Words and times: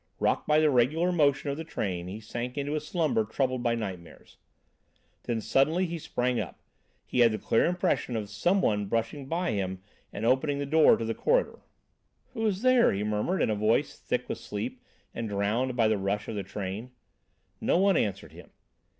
Rocked 0.19 0.47
by 0.47 0.59
the 0.59 0.71
regular 0.71 1.11
motion 1.11 1.51
of 1.51 1.57
the 1.57 1.63
train 1.63 2.07
he 2.07 2.19
sank 2.19 2.57
into 2.57 2.73
a 2.73 2.79
slumber 2.79 3.23
troubled 3.23 3.61
by 3.61 3.75
nightmares. 3.75 4.37
Then 5.25 5.41
suddenly 5.41 5.85
he 5.85 5.99
sprang 5.99 6.39
up. 6.39 6.59
He 7.05 7.19
had 7.19 7.31
the 7.31 7.37
clear 7.37 7.65
impression 7.67 8.15
of 8.15 8.27
some 8.27 8.63
one 8.63 8.87
brushing 8.87 9.27
by 9.27 9.51
him 9.51 9.83
and 10.11 10.25
opening 10.25 10.57
the 10.57 10.65
door 10.65 10.97
to 10.97 11.05
the 11.05 11.13
corridor. 11.13 11.59
"Who 12.33 12.43
is 12.47 12.63
there?" 12.63 12.91
he 12.93 13.03
murmured 13.03 13.43
in 13.43 13.51
a 13.51 13.55
voice 13.55 13.95
thick 13.99 14.27
with 14.27 14.39
sleep 14.39 14.81
and 15.13 15.29
drowned 15.29 15.75
by 15.75 15.87
the 15.87 15.99
rush 15.99 16.27
of 16.27 16.33
the 16.33 16.41
train. 16.41 16.93
No 17.61 17.77
one 17.77 17.95
answered 17.95 18.31
him. 18.31 18.49